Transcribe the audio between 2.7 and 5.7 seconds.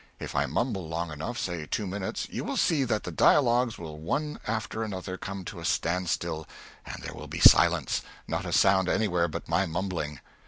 that the dialogues will one after another come to a